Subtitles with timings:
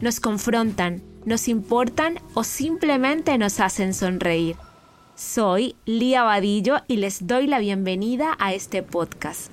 [0.00, 4.56] nos confrontan, nos importan o simplemente nos hacen sonreír.
[5.14, 9.50] Soy Lía Vadillo y les doy la bienvenida a este podcast.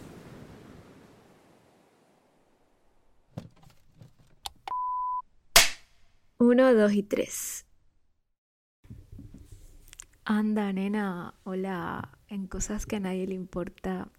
[6.39, 7.65] Uno, dos y tres.
[10.23, 12.13] Anda, nena, hola.
[12.29, 14.09] En cosas que a nadie le importa.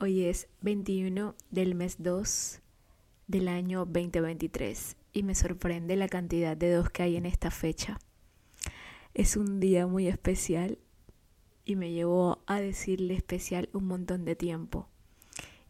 [0.00, 2.60] Hoy es 21 del mes 2
[3.26, 7.98] del año 2023 y me sorprende la cantidad de dos que hay en esta fecha.
[9.14, 10.78] Es un día muy especial
[11.64, 14.90] y me llevó a decirle especial un montón de tiempo.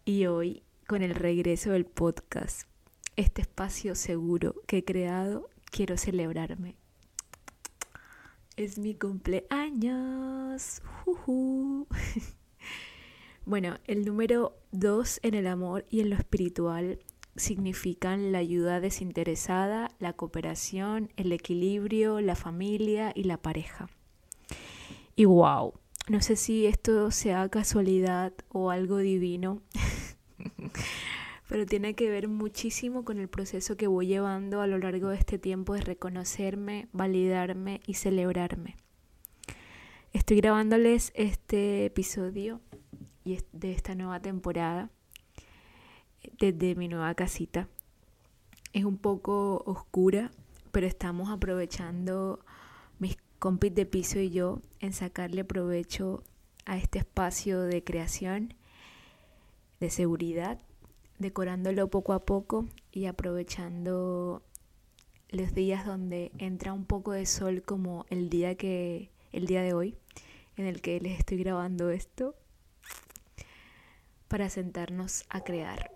[0.04, 2.66] Y hoy, con el regreso del podcast,
[3.14, 6.74] este espacio seguro que he creado, quiero celebrarme.
[8.56, 10.82] Es mi cumpleaños.
[13.44, 16.98] bueno, el número dos en el amor y en lo espiritual
[17.36, 23.88] significan la ayuda desinteresada, la cooperación, el equilibrio, la familia y la pareja.
[25.14, 25.74] Y wow,
[26.08, 29.62] no sé si esto sea casualidad o algo divino,
[31.48, 35.16] pero tiene que ver muchísimo con el proceso que voy llevando a lo largo de
[35.16, 38.76] este tiempo de reconocerme, validarme y celebrarme.
[40.12, 42.60] Estoy grabándoles este episodio
[43.24, 44.90] de esta nueva temporada
[46.38, 47.68] desde mi nueva casita.
[48.72, 50.30] Es un poco oscura,
[50.72, 52.40] pero estamos aprovechando
[52.98, 56.22] mis compis de piso y yo en sacarle provecho
[56.64, 58.54] a este espacio de creación,
[59.80, 60.60] de seguridad,
[61.18, 64.42] decorándolo poco a poco y aprovechando
[65.30, 69.74] los días donde entra un poco de sol como el día que el día de
[69.74, 69.96] hoy
[70.56, 72.34] en el que les estoy grabando esto
[74.28, 75.95] para sentarnos a crear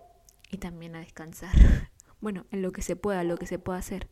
[0.51, 1.55] y también a descansar.
[2.21, 4.07] Bueno, en lo que se pueda, lo que se pueda hacer.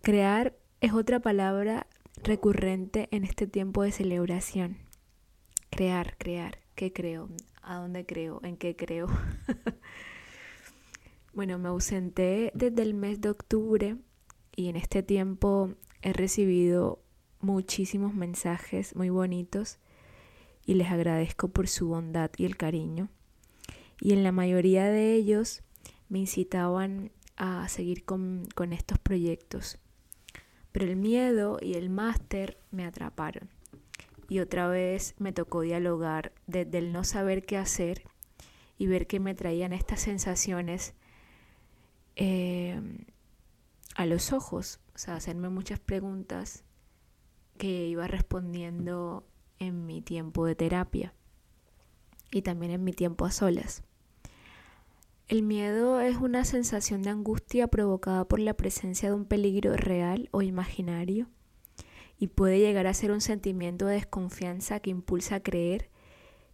[0.00, 1.86] Crear es otra palabra
[2.22, 4.78] recurrente en este tiempo de celebración.
[5.68, 6.60] Crear, crear.
[6.74, 7.28] ¿Qué creo?
[7.60, 8.40] ¿A dónde creo?
[8.42, 9.06] ¿En qué creo?
[11.34, 13.96] bueno, me ausenté desde el mes de octubre
[14.56, 17.02] y en este tiempo he recibido
[17.40, 19.78] muchísimos mensajes muy bonitos
[20.64, 23.10] y les agradezco por su bondad y el cariño
[24.02, 25.62] y en la mayoría de ellos
[26.08, 29.78] me incitaban a seguir con, estos proyectos.
[30.72, 33.48] Pero el miedo y el máster me atraparon.
[34.28, 38.02] Y otra vez me tocó dialogar desde el no saber qué hacer
[38.76, 40.94] y ver que me traían estas sensaciones
[42.16, 42.80] eh,
[43.94, 44.80] a los ojos.
[44.96, 46.64] O sea, hacerme muchas preguntas
[47.56, 49.24] que iba respondiendo
[49.60, 51.14] en mi tiempo de terapia
[52.32, 53.84] y también en mi tiempo a solas.
[55.32, 60.28] El miedo es una sensación de angustia provocada por la presencia de un peligro real
[60.30, 61.26] o imaginario
[62.18, 65.88] y puede llegar a ser un sentimiento de desconfianza que impulsa a creer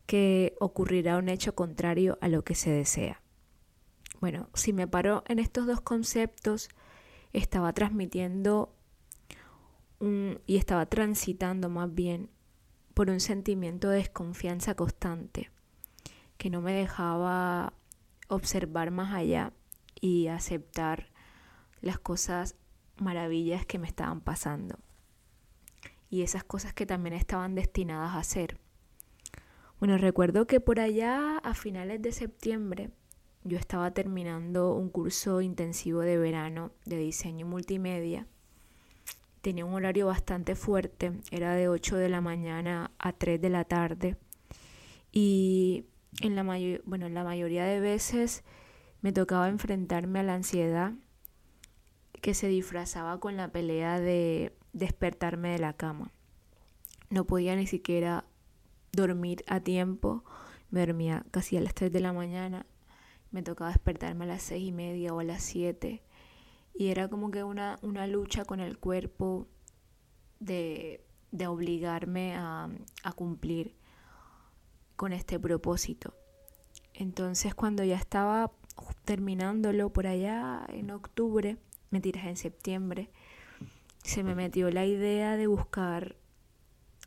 [0.06, 3.20] que ocurrirá un hecho contrario a lo que se desea.
[4.20, 6.68] Bueno, si me paro en estos dos conceptos,
[7.32, 8.72] estaba transmitiendo
[10.46, 12.30] y estaba transitando más bien
[12.94, 15.50] por un sentimiento de desconfianza constante
[16.36, 17.72] que no me dejaba
[18.28, 19.52] observar más allá
[20.00, 21.10] y aceptar
[21.80, 22.56] las cosas
[22.96, 24.78] maravillas que me estaban pasando
[26.10, 28.58] y esas cosas que también estaban destinadas a ser.
[29.78, 32.90] Bueno, recuerdo que por allá a finales de septiembre
[33.44, 38.26] yo estaba terminando un curso intensivo de verano de diseño multimedia.
[39.40, 43.64] Tenía un horario bastante fuerte, era de 8 de la mañana a 3 de la
[43.64, 44.16] tarde.
[45.12, 45.84] Y
[46.20, 46.42] en la,
[46.84, 48.44] bueno, en la mayoría de veces
[49.00, 50.92] me tocaba enfrentarme a la ansiedad
[52.20, 56.12] que se disfrazaba con la pelea de despertarme de la cama.
[57.10, 58.24] No podía ni siquiera
[58.92, 60.24] dormir a tiempo,
[60.70, 62.66] me dormía casi a las 3 de la mañana,
[63.30, 66.02] me tocaba despertarme a las 6 y media o a las 7
[66.74, 69.48] y era como que una, una lucha con el cuerpo
[70.38, 72.68] de, de obligarme a,
[73.02, 73.74] a cumplir
[74.98, 76.12] con este propósito.
[76.92, 78.50] Entonces cuando ya estaba
[79.04, 81.56] terminándolo por allá en octubre,
[81.90, 83.08] mentiras, en septiembre,
[84.02, 86.16] se me metió la idea de buscar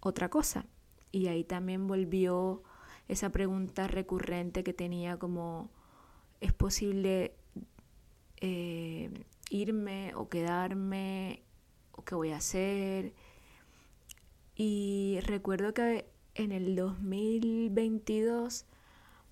[0.01, 0.65] otra cosa.
[1.11, 2.63] Y ahí también volvió
[3.09, 5.69] esa pregunta recurrente que tenía como,
[6.39, 7.35] ¿es posible
[8.37, 9.11] eh,
[9.49, 11.43] irme o quedarme?
[11.91, 13.13] ¿O qué voy a hacer?
[14.55, 18.65] Y recuerdo que en el 2022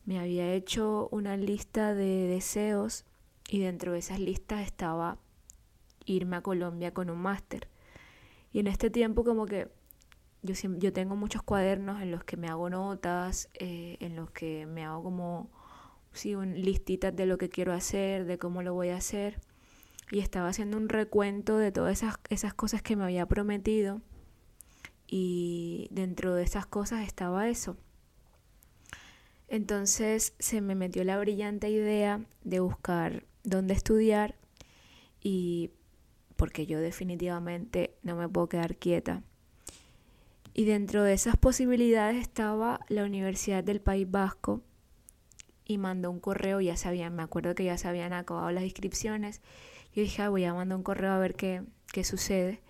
[0.06, 3.06] me había hecho una lista de deseos
[3.48, 5.18] y dentro de esas listas estaba
[6.06, 7.68] irme a Colombia con un máster.
[8.52, 9.70] Y en este tiempo como que
[10.42, 14.66] yo, yo tengo muchos cuadernos en los que me hago notas, eh, en los que
[14.66, 15.50] me hago como
[16.14, 19.40] sí, un, listitas de lo que quiero hacer, de cómo lo voy a hacer.
[20.12, 24.02] Y estaba haciendo un recuento de todas esas, esas cosas que me había prometido.
[25.12, 27.78] Y dentro de esas cosas estaba eso.
[29.48, 34.36] Entonces se me metió la brillante idea de buscar dónde estudiar
[35.22, 35.72] y
[36.36, 39.24] porque yo definitivamente no me puedo quedar quieta.
[40.54, 44.62] Y dentro de esas posibilidades estaba la Universidad del País Vasco
[45.66, 49.42] y mandó un correo, ya sabían, me acuerdo que ya se habían acabado las inscripciones.
[49.94, 52.62] Yo dije, voy a mandar un correo a ver qué, qué sucede.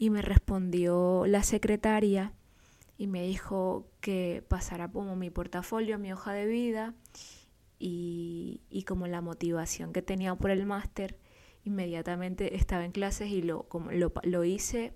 [0.00, 2.32] Y me respondió la secretaria
[2.96, 6.94] y me dijo que pasara como mi portafolio, mi hoja de vida
[7.78, 11.18] y, y como la motivación que tenía por el máster.
[11.64, 14.94] Inmediatamente estaba en clases y lo, como lo, lo hice.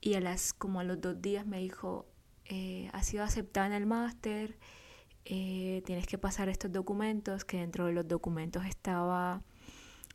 [0.00, 2.08] Y a las, como a los dos días me dijo,
[2.46, 4.58] eh, has sido aceptada en el máster,
[5.24, 9.44] eh, tienes que pasar estos documentos, que dentro de los documentos estaba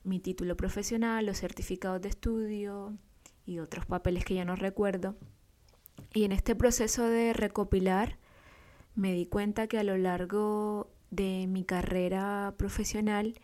[0.04, 2.98] mi título profesional, los certificados de estudio
[3.48, 5.16] y otros papeles que ya no recuerdo.
[6.14, 8.18] Y en este proceso de recopilar
[8.94, 13.40] me di cuenta que a lo largo de mi carrera profesional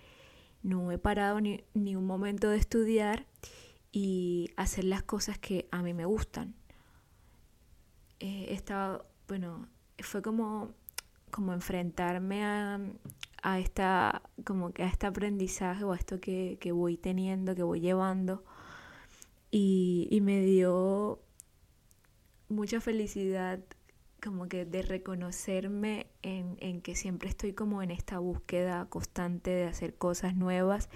[0.61, 3.25] no he parado ni, ni un momento de estudiar
[3.91, 6.53] y hacer las cosas que a mí me gustan.
[8.19, 9.67] Eh, estaba, bueno,
[9.99, 10.71] fue como,
[11.31, 12.79] como enfrentarme a,
[13.41, 17.63] a, esta, como que a este aprendizaje o a esto que, que voy teniendo, que
[17.63, 18.43] voy llevando.
[19.55, 21.21] Y, y me dio
[22.49, 23.59] mucha felicidad
[24.19, 29.65] como que de reconocerme en, en, que siempre estoy como en esta búsqueda constante de
[29.65, 30.89] hacer cosas nuevas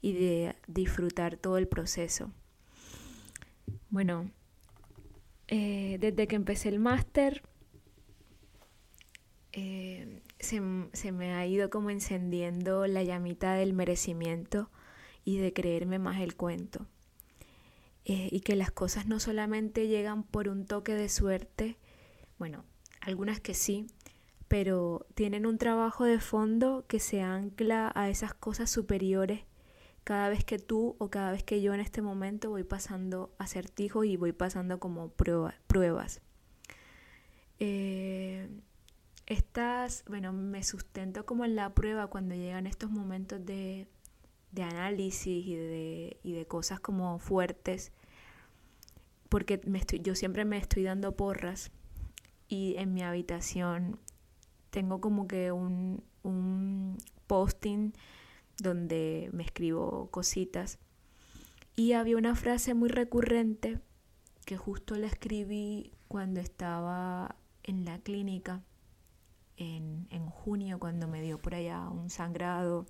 [0.00, 2.32] y de disfrutar todo el proceso.
[3.88, 4.32] Bueno,
[5.46, 7.42] eh, desde que empecé el máster
[9.52, 10.60] eh, se,
[10.92, 14.70] se, me ha ido como encendiendo la llamita del merecimiento
[15.24, 16.88] y de creerme más el cuento.
[18.04, 21.76] Eh, y que las cosas no solamente llegan por un toque de suerte,
[22.38, 22.64] bueno,
[23.00, 23.86] algunas que sí,
[24.48, 29.44] pero tienen un trabajo de fondo que se ancla a esas cosas superiores
[30.04, 34.04] cada vez que tú o cada vez que yo en este momento voy pasando acertijos
[34.04, 36.20] y voy pasando como pruebas.
[37.60, 38.48] Eh,
[39.26, 43.86] estas, bueno, me sustento como en la prueba cuando llegan estos momentos de,
[44.52, 47.90] de análisis y de, y de, cosas como fuertes,
[49.28, 51.70] porque me estoy, yo siempre me estoy dando porras
[52.48, 53.98] y en mi habitación
[54.70, 57.92] tengo como que un, un posting
[58.58, 60.78] donde me escribo cositas.
[61.74, 63.80] Y había una frase muy recurrente
[64.44, 68.62] que justo la escribí cuando estaba en la clínica
[69.56, 72.86] en, en, junio, cuando me dio por allá un sangrado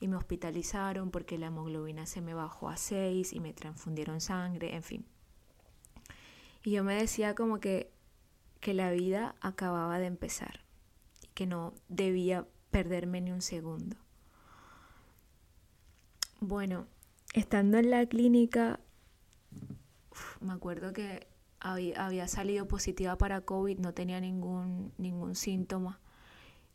[0.00, 4.74] y me hospitalizaron porque la hemoglobina se me bajó a 6 y me transfundieron sangre,
[4.74, 5.06] en fin.
[6.62, 7.90] Y yo me decía como que,
[8.60, 10.60] que la vida acababa de empezar
[11.22, 13.96] y que no debía perderme ni un segundo.
[16.40, 16.86] Bueno,
[17.34, 18.80] estando en la clínica,
[20.40, 21.26] me acuerdo que
[21.60, 26.00] había, salido positiva para COVID, no tenía ningún, ningún síntoma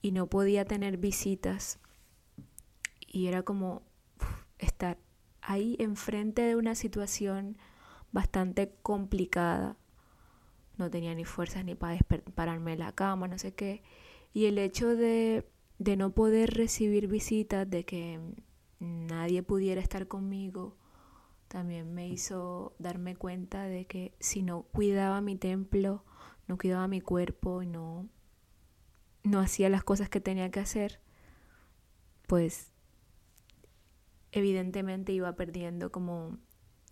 [0.01, 1.80] y no podía tener visitas.
[3.13, 3.84] Y era como
[4.58, 4.98] estar
[5.41, 7.58] ahí enfrente de una situación
[8.12, 9.77] bastante complicada.
[10.77, 11.98] No tenía ni fuerzas ni para
[12.36, 13.84] pararme de la cama, no sé qué.
[14.34, 18.20] Y el hecho de, de no poder recibir visitas, de que
[18.79, 20.75] nadie pudiera estar conmigo,
[21.48, 26.03] también me hizo darme cuenta de que si no cuidaba mi templo,
[26.48, 28.10] no cuidaba mi cuerpo y no,
[29.24, 31.00] no hacía las cosas que tenía que hacer,
[32.27, 32.73] pues
[34.33, 36.37] evidentemente iba perdiendo como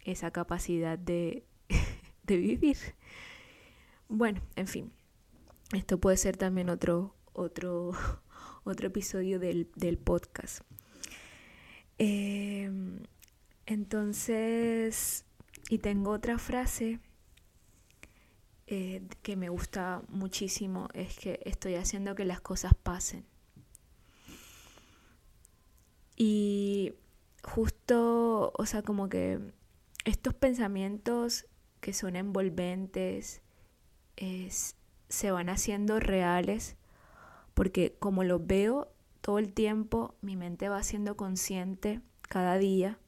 [0.06, 1.44] esa capacidad de,
[2.24, 2.78] de vivir.
[4.08, 4.94] Bueno, en fin,
[5.74, 7.92] esto puede ser también otro, otro,
[8.64, 10.64] otro episodio del, del podcast.
[11.98, 12.72] Eh,
[13.66, 15.26] Entonces,
[15.70, 17.00] y tengo otra frase
[18.68, 23.26] eh, que me gusta muchísimo, es que estoy haciendo que las cosas pasen.
[26.16, 26.51] Y
[27.52, 29.40] justo, o sea, como que
[30.06, 31.48] estos pensamientos
[31.82, 33.42] que son envolventes
[35.10, 36.78] se van haciendo reales
[37.54, 43.00] porque como los veo todo el tiempo, mi mente va siendo consciente cada día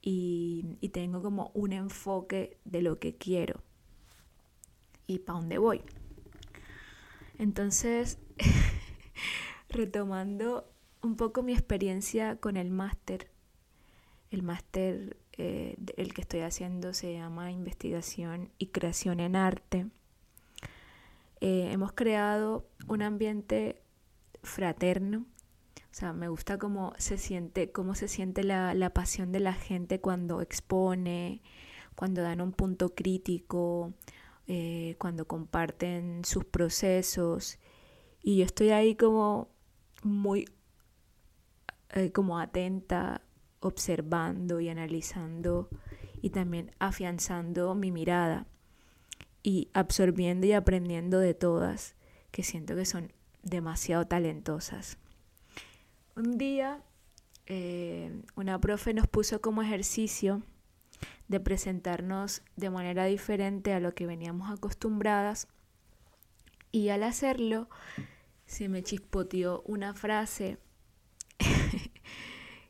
[0.00, 3.60] y, y tengo como un enfoque de lo que quiero
[5.08, 5.82] y para dónde voy.
[7.38, 8.18] Entonces,
[9.68, 10.70] retomando
[11.02, 13.33] un poco mi experiencia con el máster,
[14.34, 19.86] el máster eh, el que estoy haciendo se llama Investigación y Creación en Arte.
[21.40, 23.82] Eh, hemos creado un ambiente
[24.42, 25.26] fraterno.
[25.76, 29.54] O sea, me gusta cómo se siente, cómo se siente la, la pasión de la
[29.54, 31.42] gente cuando expone,
[31.94, 33.92] cuando dan un punto crítico,
[34.46, 37.58] eh, cuando comparten sus procesos.
[38.22, 39.48] Y yo estoy ahí como
[40.02, 40.46] muy
[42.12, 43.23] como atenta
[43.64, 45.68] observando y analizando
[46.20, 48.46] y también afianzando mi mirada
[49.42, 51.96] y absorbiendo y aprendiendo de todas,
[52.30, 54.98] que siento que son demasiado talentosas.
[56.14, 56.82] Un día
[57.46, 60.42] eh, una profe nos puso como ejercicio
[61.28, 65.48] de presentarnos de manera diferente a lo que veníamos acostumbradas
[66.72, 67.68] y al hacerlo
[68.46, 70.58] se me chispoteó una frase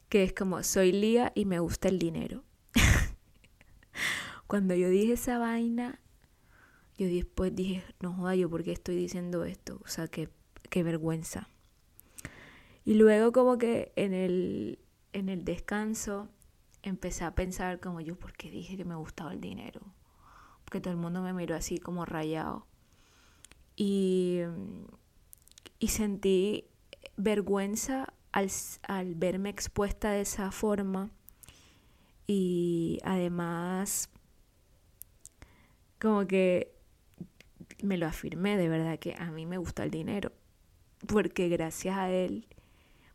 [0.08, 2.44] que es como, soy Lía y me gusta el dinero.
[4.46, 6.00] Cuando yo dije esa vaina,
[6.96, 10.28] yo después dije, no joda, yo por qué estoy diciendo esto, o sea, qué,
[10.70, 11.48] qué vergüenza.
[12.84, 14.78] Y luego como que en el,
[15.12, 16.28] en el descanso
[16.82, 19.80] empecé a pensar como yo, ¿por qué dije que me gustaba el dinero?
[20.64, 22.66] Porque todo el mundo me miró así como rayado.
[23.74, 24.40] Y,
[25.78, 26.68] y sentí
[27.16, 31.10] vergüenza al, verme expuesta de esa forma
[32.26, 34.08] y además
[36.00, 36.74] como que
[37.82, 40.32] me lo afirmé de verdad que a mí me gusta el dinero
[41.06, 42.48] porque gracias a él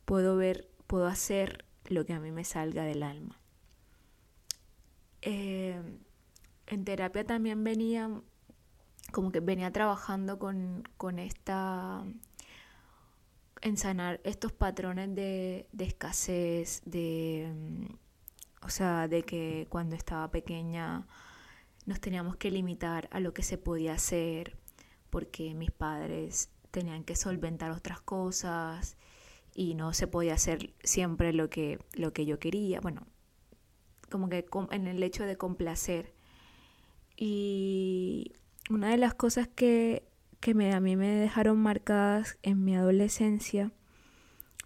[0.06, 3.40] puedo ver, puedo hacer lo que a mí me salga del alma.
[5.22, 5.82] Eh,
[6.68, 8.10] en terapia también venía,
[9.12, 12.06] como que venía trabajando con, con esta
[13.62, 21.08] en sanar estos patrones de, escasez, de, mm, o sea, de que cuando estaba pequeña
[21.86, 24.58] nos teníamos que limitar a lo que se podía hacer
[25.10, 28.98] porque mis padres tenían que solventar otras cosas
[29.56, 33.08] y no se podía hacer siempre lo que, lo que yo quería, bueno,
[34.10, 36.13] como que en el hecho de complacer.
[37.16, 38.34] Y
[38.70, 40.09] una de las cosas que
[40.39, 43.72] que me, a mí me dejaron marcadas en mi adolescencia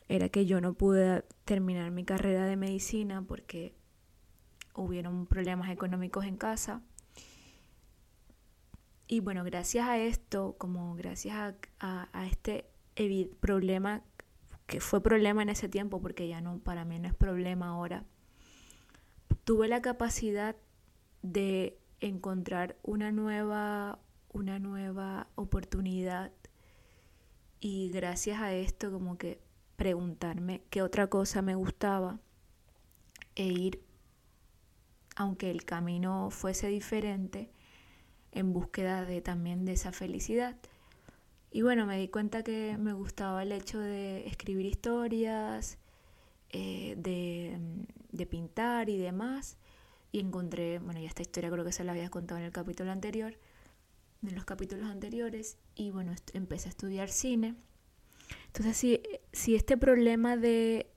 [0.08, 3.74] era que yo no pude terminar mi carrera de medicina porque
[4.76, 6.82] hubieron problemas económicos en casa.
[9.08, 12.70] Y bueno, gracias a esto, como gracias a, a, este
[13.40, 14.04] problema,
[14.66, 18.06] que fue problema en ese tiempo, porque ya no, para mí no es problema ahora,
[19.44, 20.56] tuve la capacidad
[21.22, 24.00] de encontrar una nueva
[24.34, 26.32] una nueva oportunidad
[27.60, 29.40] y gracias a esto como que
[29.78, 32.20] preguntarme qué otra cosa me gustaba
[33.36, 33.84] e ir,
[35.16, 37.52] aunque el camino fuese diferente,
[38.32, 40.58] en búsqueda de también de esa felicidad.
[41.52, 45.78] Y bueno, me di cuenta que me gustaba el hecho de escribir historias,
[46.50, 49.58] eh, de, pintar y demás.
[50.12, 52.92] Y encontré, bueno, ya esta historia creo que se la había contado en el capítulo
[52.92, 53.36] anterior,
[54.24, 57.56] de los capítulos anteriores y bueno, empecé a estudiar cine.
[58.48, 59.02] Entonces, si,
[59.34, 60.90] si este problema de,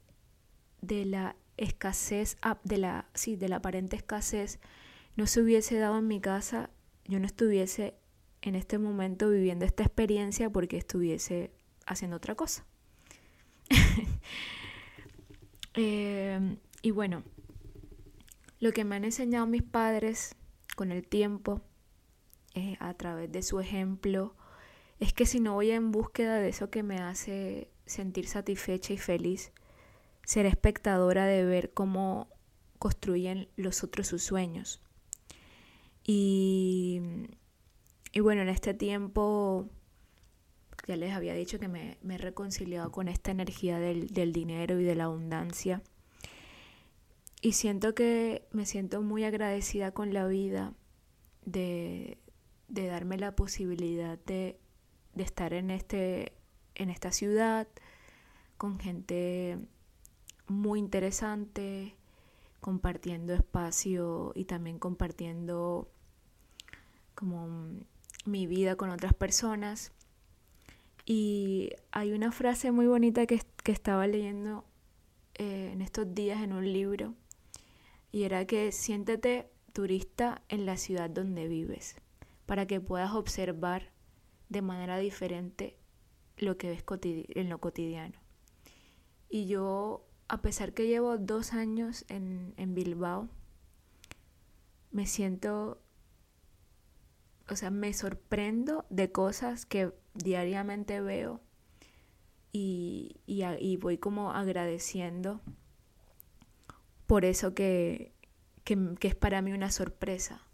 [0.81, 4.61] de la escasez, de la, sí, de la aparente escasez,
[5.17, 6.71] no se hubiese dado en mi casa,
[7.05, 7.95] yo no estuviese
[8.43, 11.51] en este momento viviendo esta experiencia porque estuviese
[11.85, 12.65] haciendo otra cosa.
[15.79, 17.23] Eh, y bueno,
[18.61, 20.35] lo que me han enseñado mis padres
[20.75, 21.61] con el tiempo
[22.57, 24.35] eh, a través de su ejemplo,
[24.99, 28.99] es que si no voy en búsqueda de eso que me hace sentir satisfecha y
[28.99, 29.53] feliz,
[30.25, 32.29] ser espectadora de ver cómo
[32.79, 34.81] construyen los otros sus sueños.
[36.03, 37.03] Y,
[38.13, 39.69] y bueno, en este tiempo
[40.87, 44.81] ya les había dicho que me, me he reconciliado con esta energía del, del dinero
[44.81, 45.83] y de la abundancia.
[47.43, 50.73] y siento que me siento muy agradecida con la vida
[51.45, 52.19] de,
[52.69, 54.59] de darme la posibilidad de,
[55.15, 56.33] de estar en, este,
[56.75, 57.69] en esta ciudad
[58.57, 59.59] con gente
[60.47, 61.97] muy interesante,
[62.61, 65.89] compartiendo espacio y también compartiendo
[67.15, 67.49] como
[68.25, 69.93] mi vida con otras personas.
[71.05, 74.65] Y hay una frase muy bonita que, que estaba leyendo
[75.35, 77.15] eh, en estos días en un libro
[78.11, 81.97] y era que siéntete turista en la ciudad donde vives
[82.47, 83.91] para que puedas observar
[84.49, 85.77] de manera diferente
[86.37, 88.19] lo que ves en lo cotidiano.
[89.29, 93.29] Y yo, a pesar que llevo dos años en, en Bilbao,
[94.93, 95.83] me siento,
[97.49, 101.41] o sea, me sorprendo de cosas que diariamente veo
[102.53, 105.43] y, y, voy como agradeciendo
[107.07, 108.15] por eso que,
[108.65, 110.46] que, que, es para mí una sorpresa.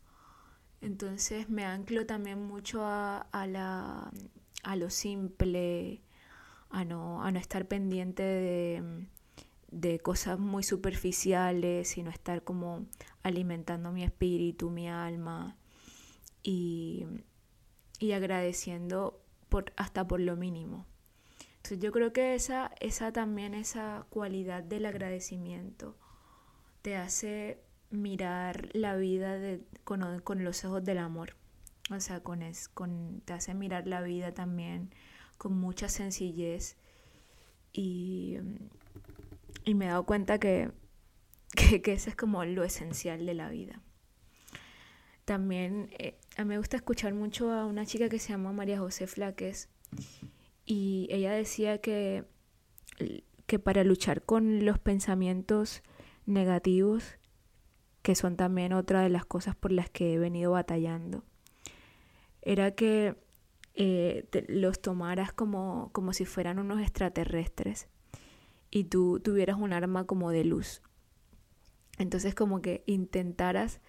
[0.82, 4.10] Entonces me anclo también mucho a, a, la,
[4.64, 6.02] a lo simple,
[6.70, 9.06] a no, a no estar pendiente de,
[9.70, 12.86] de cosas muy superficiales, sino estar como
[13.22, 15.56] alimentando mi espíritu, mi alma
[16.42, 17.06] y,
[18.00, 20.84] y agradeciendo por, hasta por lo mínimo.
[21.58, 25.96] Entonces yo creo que esa, esa también, esa cualidad del agradecimiento
[26.82, 27.62] te hace
[27.92, 29.38] mirar la vida
[29.84, 31.36] con, con, los ojos del amor.
[31.90, 34.90] O sea, con, es, con, te hace mirar la vida también
[35.38, 36.76] con mucha sencillez.
[37.72, 38.38] Y,
[39.64, 40.70] y me he dado cuenta que,
[41.56, 43.80] que, que, eso es como lo esencial de la vida.
[45.24, 48.78] También eh, a mí me gusta escuchar mucho a una chica que se llama María
[48.78, 49.68] José Flaques
[50.64, 52.24] y ella decía que,
[53.46, 55.82] que para luchar con los pensamientos
[56.26, 57.16] negativos
[58.02, 61.24] que son también otra de las cosas por las que he venido batallando,
[62.42, 63.16] era que
[63.74, 67.88] eh, los tomaras como, como si fueran unos extraterrestres
[68.70, 70.82] y tú tuvieras un arma como de luz.
[71.98, 73.80] Entonces como que intentaras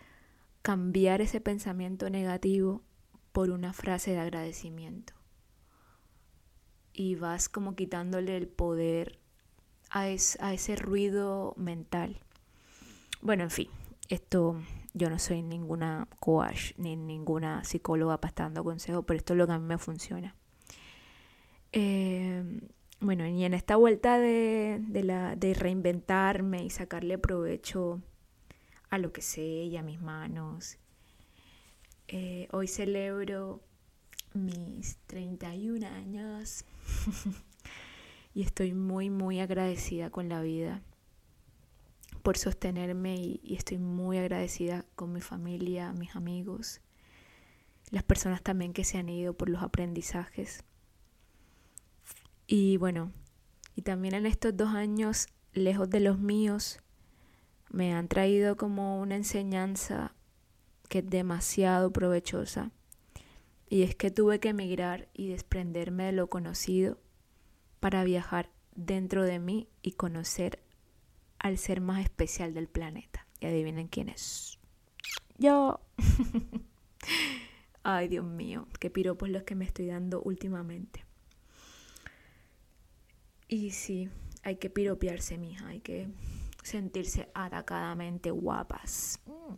[0.62, 2.84] cambiar ese pensamiento negativo
[3.32, 5.14] por una frase de agradecimiento.
[6.94, 9.20] Y vas como quitándole el poder
[9.90, 12.20] a, a ese ruido mental.
[13.22, 13.70] Bueno, en fin,
[14.10, 14.62] esto
[14.94, 19.54] yo no soy ninguna coach ni ninguna psicóloga dando consejos, pero esto es lo que
[19.54, 20.36] a mí me funciona.
[21.72, 22.62] Eh,
[23.00, 28.02] bueno, y en esta vuelta de, de, la, de reinventarme y sacarle provecho
[28.90, 30.78] a lo que sé y a mis manos,
[32.08, 33.62] eh, hoy celebro
[34.34, 36.66] mis 31 años
[38.36, 40.82] y estoy muy, muy agradecida con la vida
[42.24, 46.82] por sostenerme y, estoy muy agradecida con mi familia, mis amigos,
[47.92, 50.64] las personas también que se han ido por los aprendizajes.
[52.48, 53.12] Y bueno,
[53.76, 56.80] y también en estos dos años, lejos de los míos,
[57.70, 60.16] me han traído como una enseñanza
[60.88, 62.72] que es demasiado provechosa.
[63.70, 67.00] Y es que tuve que emigrar y desprenderme de lo conocido
[67.80, 70.64] para viajar dentro de mí y conocer
[71.44, 73.28] al ser más especial del planeta.
[73.40, 74.58] Y adivinen quién es.
[75.38, 75.80] Yo.
[77.84, 81.04] Ay, Dios mío, qué piropos los que me estoy dando últimamente.
[83.50, 84.10] Y sí,
[84.44, 86.08] hay que piropearse, mija, hay que
[86.64, 89.20] sentirse atacadamente guapas.
[89.26, 89.56] Mm.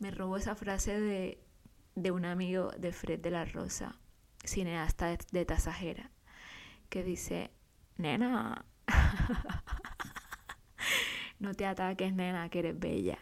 [0.00, 1.38] Me robó esa frase de,
[1.94, 3.96] de un amigo de Fred de la Rosa,
[4.44, 6.10] cineasta de, de Tasajera,
[6.88, 7.52] que dice,
[7.96, 8.64] nena,
[11.42, 13.18] no te ataques, nena, que eres bella.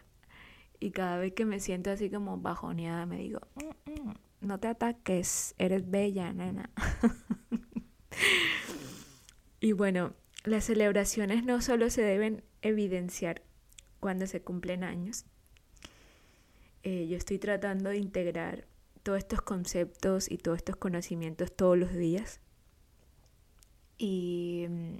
[0.79, 4.67] Y cada vez que me siento así como bajoneada, me digo, mm, mm, no te
[4.67, 6.69] ataques, eres bella, nena.
[9.59, 13.41] y bueno, las celebraciones no solo se deben evidenciar
[13.99, 15.25] cuando se cumplen años.
[16.83, 18.65] Eh, yo estoy tratando de integrar
[19.03, 22.39] todos estos conceptos y todos estos conocimientos todos los días.
[23.97, 24.97] Y mm,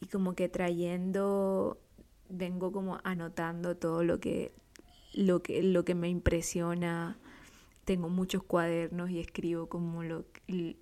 [0.00, 1.80] y como que trayendo,
[2.28, 4.52] vengo como anotando todo lo que,
[5.14, 7.18] lo que, lo que me impresiona.
[7.84, 10.02] Tengo muchos cuadernos y escribo como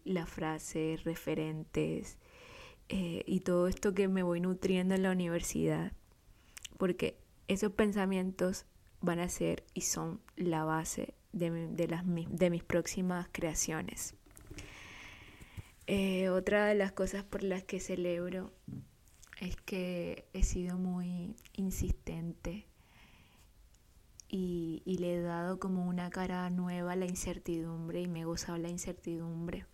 [0.05, 2.17] las frases, referentes
[2.89, 5.93] eh, y todo esto que me voy nutriendo en la universidad.
[6.79, 8.65] Porque esos pensamientos
[9.01, 14.15] van a ser y son la base de, de, las, de mis próximas creaciones.
[15.87, 18.53] Eh, otra de las cosas por las que celebro
[19.45, 22.67] es que he sido muy insistente
[24.29, 28.25] y, y, le he dado como una cara nueva a la incertidumbre y me he
[28.25, 29.67] gozado la incertidumbre.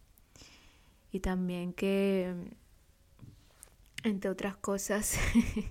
[1.12, 2.34] Y también que,
[4.04, 5.18] entre otras cosas,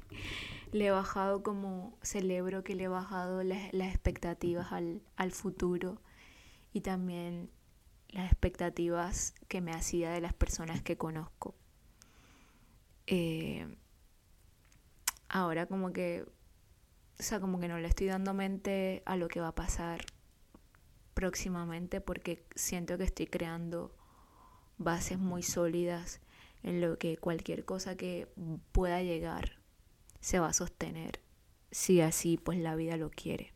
[0.72, 6.02] le he bajado como, celebro que le he bajado las, las expectativas al, al futuro
[6.74, 7.50] y también
[8.10, 11.54] las expectativas que me hacía de las personas que conozco.
[13.12, 13.39] Eh,
[15.30, 16.26] ahora como que,
[17.20, 20.06] o sea, como que no le estoy dando mente a lo que va a pasar
[21.14, 23.96] próximamente porque siento que estoy creando
[24.78, 26.22] bases muy sólidas
[26.64, 28.28] en lo que cualquier cosa que
[28.72, 29.60] pueda llegar
[30.20, 31.22] se va a sostener
[31.72, 33.54] si así pues la vida lo quiere.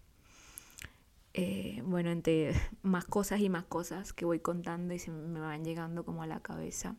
[1.34, 5.64] Eh, bueno, entre más cosas y más cosas que voy contando y se me van
[5.64, 6.96] llegando como a la cabeza.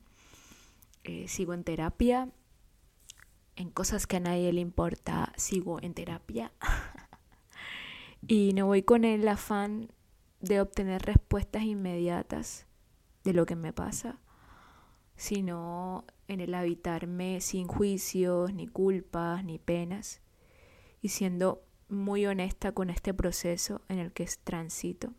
[1.04, 2.30] Eh, sigo en terapia,
[3.56, 6.52] en cosas que a nadie le importa, sigo en terapia.
[8.26, 9.88] y no voy con el afán
[10.40, 12.66] de obtener respuestas inmediatas
[13.24, 14.18] de lo que me pasa,
[15.16, 20.20] sino en el habitarme sin juicios, ni culpas, ni penas,
[21.00, 25.14] y siendo muy honesta con este proceso en el que transito,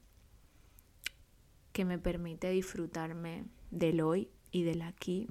[1.72, 5.28] que me permite disfrutarme del hoy y del aquí.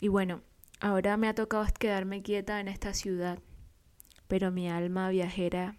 [0.00, 0.42] Y bueno,
[0.80, 3.38] ahora me ha tocado quedarme quieta en esta ciudad,
[4.28, 5.76] pero mi alma viajera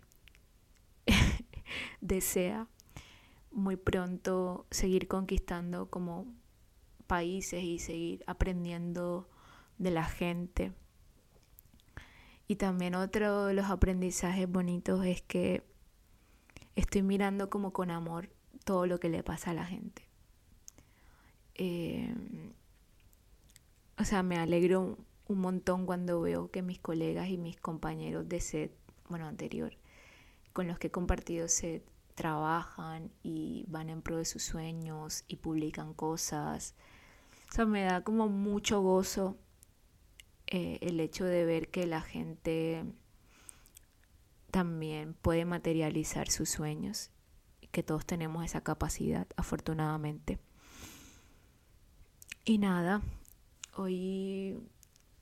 [2.01, 2.67] desea
[3.51, 6.25] muy pronto seguir conquistando como
[7.07, 9.29] países y seguir aprendiendo
[9.77, 10.73] de la gente
[12.47, 15.63] y también otro de los aprendizajes bonitos es que
[16.75, 18.29] estoy mirando como con amor
[18.63, 20.07] todo lo que le pasa a la gente.
[21.55, 22.53] Em,
[23.97, 28.41] o sea, me alegro un montón cuando veo que mis colegas y mis compañeros de
[28.41, 28.71] set,
[29.09, 29.77] bueno, anterior,
[30.53, 35.37] con los que he compartido set, trabajan y van en pro de sus sueños y
[35.37, 36.75] publican cosas.
[37.49, 39.37] O sea, me da como mucho gozo
[40.47, 42.85] eh, el hecho de ver que la gente
[44.51, 47.11] también puede materializar sus sueños
[47.75, 50.39] que todos tenemos esa capacidad, afortunadamente.
[52.45, 53.01] Y nada,
[53.75, 54.57] hoy,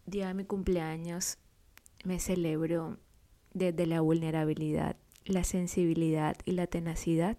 [0.06, 1.38] día de mi cumpleaños,
[2.04, 2.98] me celebro
[3.54, 7.38] desde la vulnerabilidad, la sensibilidad y la tenacidad.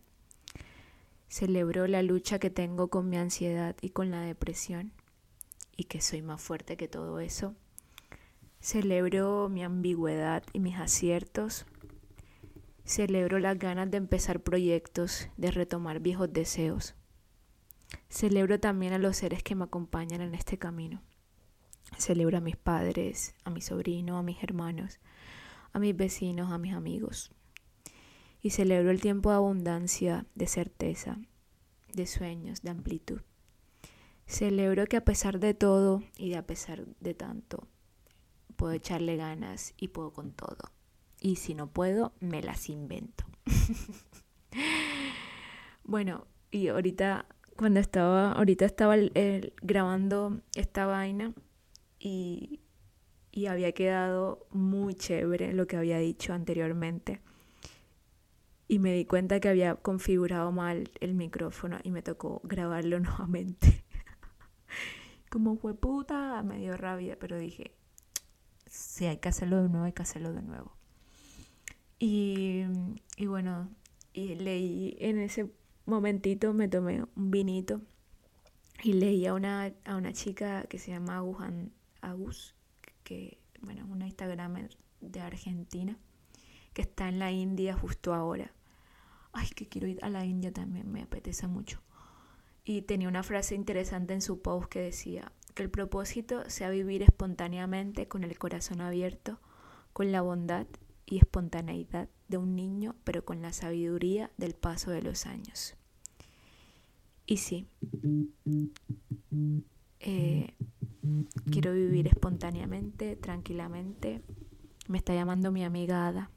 [1.28, 4.92] Celebro la lucha que tengo con mi ansiedad y con la depresión
[5.76, 7.54] y que soy más fuerte que todo eso.
[8.60, 11.66] Celebro mi ambigüedad y mis aciertos.
[12.84, 16.94] Celebro las ganas de empezar proyectos, de retomar viejos deseos.
[18.08, 21.02] Celebro también a los seres que me acompañan en este camino.
[21.98, 25.00] Celebro a mis padres, a mi sobrino, a mis hermanos,
[25.72, 27.32] a mis vecinos, a mis amigos.
[28.40, 31.18] Y celebro el tiempo de abundancia, de certeza,
[31.92, 33.20] de sueños, de amplitud.
[34.26, 37.68] Celebro que a pesar de todo y de a pesar de tanto,
[38.56, 40.72] puedo echarle ganas y puedo con todo.
[41.20, 43.24] Y si no puedo, me las invento.
[45.84, 47.26] bueno, y ahorita,
[47.56, 48.96] cuando estaba, ahorita estaba
[49.62, 51.32] grabando esta vaina
[51.98, 52.60] y,
[53.30, 57.20] y había quedado muy chévere lo que había dicho anteriormente.
[58.66, 63.84] Y me di cuenta que había configurado mal el micrófono y me tocó grabarlo nuevamente.
[65.30, 67.74] Como fue puta, me dio rabia, pero dije,
[68.66, 70.76] si hay que hacerlo de nuevo, hay que hacerlo de nuevo.
[71.98, 72.64] Y,
[73.16, 73.68] y bueno,
[74.12, 75.50] y leí en ese
[75.86, 77.80] momentito, me tomé un vinito
[78.82, 82.54] y leí a una, a una chica que se llama Agujan, Agus,
[83.02, 85.98] que bueno, una Instagramer de Argentina,
[86.72, 88.52] que está en la India justo ahora.
[89.32, 91.80] Ay, que quiero ir a la India también, me apetece mucho.
[92.64, 97.02] Y tenía una frase interesante en su post que decía, que el propósito sea vivir
[97.02, 99.40] espontáneamente con el corazón abierto,
[99.92, 100.66] con la bondad
[101.06, 105.74] y espontaneidad de un niño, pero con la sabiduría del paso de los años.
[107.26, 107.66] Y sí,
[110.00, 110.54] eh,
[111.50, 114.22] quiero vivir espontáneamente, tranquilamente.
[114.88, 116.30] Me está llamando mi amiga Ada,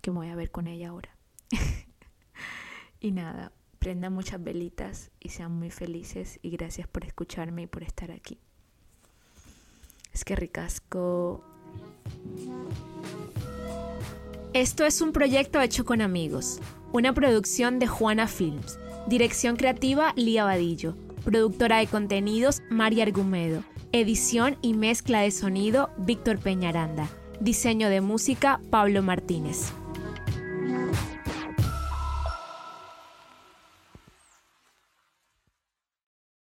[0.00, 1.16] que me voy a ver con ella ahora.
[3.00, 7.82] y nada, prendan muchas velitas y sean muy felices y gracias por escucharme y por
[7.82, 8.38] estar aquí.
[10.12, 11.44] Es que ricasco.
[14.52, 16.58] Esto es un proyecto hecho con amigos,
[16.92, 24.56] una producción de Juana Films, dirección creativa Lía Vadillo, productora de contenidos María Argumedo, Edición
[24.60, 27.08] y mezcla de sonido, Víctor Peñaranda.
[27.38, 29.72] Diseño de música, Pablo Martínez.